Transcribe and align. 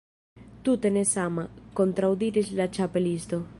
"Tute 0.67 0.91
ne 0.95 1.03
sama," 1.09 1.45
kontraŭdiris 1.81 2.53
la 2.61 2.71
Ĉapelisto. 2.79 3.45